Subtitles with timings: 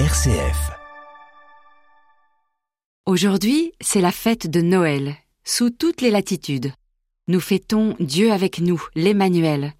[0.00, 0.72] RCF.
[3.06, 6.72] Aujourd'hui, c'est la fête de Noël, sous toutes les latitudes.
[7.28, 9.72] Nous fêtons Dieu avec nous, l'Emmanuel.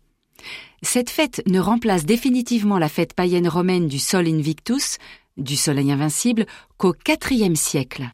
[0.83, 4.99] Cette fête ne remplace définitivement la fête païenne romaine du Sol Invictus,
[5.37, 6.47] du Soleil invincible,
[6.77, 8.09] qu'au IVe siècle.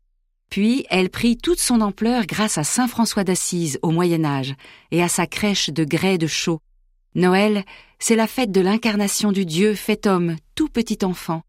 [0.49, 4.55] Puis elle prit toute son ampleur grâce à Saint François d'Assise au Moyen Âge
[4.91, 6.63] et à sa crèche de grès de chaux.
[7.15, 7.63] Noël,
[7.99, 11.43] c'est la fête de l'incarnation du Dieu fait homme, tout petit enfant,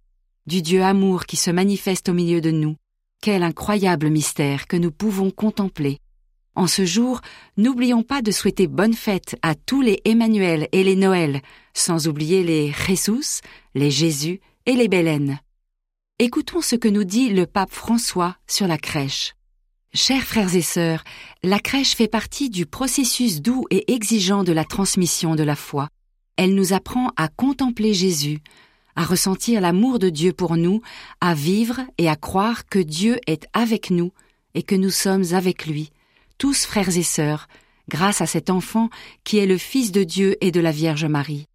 [0.47, 2.75] du Dieu amour qui se manifeste au milieu de nous.
[3.21, 5.99] Quel incroyable mystère que nous pouvons contempler.
[6.55, 7.21] En ce jour,
[7.55, 11.41] n'oublions pas de souhaiter bonne fête à tous les Emmanuel et les Noël,
[11.73, 13.41] sans oublier les Jesus,
[13.75, 15.39] les Jésus et les Bélènes.
[16.19, 19.33] Écoutons ce que nous dit le pape François sur la crèche.
[19.93, 21.03] Chers frères et sœurs,
[21.43, 25.89] la crèche fait partie du processus doux et exigeant de la transmission de la foi.
[26.37, 28.39] Elle nous apprend à contempler Jésus,
[28.95, 30.81] à ressentir l'amour de Dieu pour nous,
[31.19, 34.11] à vivre et à croire que Dieu est avec nous
[34.53, 35.91] et que nous sommes avec lui,
[36.37, 37.47] tous frères et sœurs,
[37.89, 38.89] grâce à cet enfant
[39.23, 41.45] qui est le Fils de Dieu et de la Vierge Marie.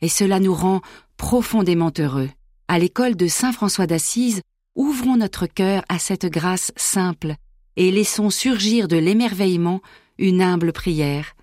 [0.00, 0.80] Et cela nous rend
[1.16, 2.28] profondément heureux
[2.68, 4.42] à l'école de Saint François d'Assise,
[4.76, 7.34] ouvrons notre cœur à cette grâce simple
[7.76, 9.80] et laissons surgir de l'émerveillement
[10.18, 11.34] une humble prière.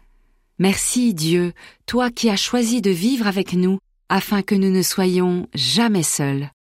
[0.59, 1.53] Merci Dieu,
[1.85, 6.49] toi qui as choisi de vivre avec nous afin que nous ne soyons jamais seuls.